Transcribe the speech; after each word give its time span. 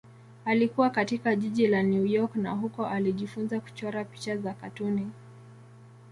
Alikua 0.45 0.89
katika 0.89 1.35
jiji 1.35 1.67
la 1.67 1.83
New 1.83 2.05
York 2.05 2.35
na 2.35 2.51
huko 2.51 2.85
alijifunza 2.85 3.59
kuchora 3.61 4.05
picha 4.05 4.37
za 4.37 4.53
katuni. 4.53 5.11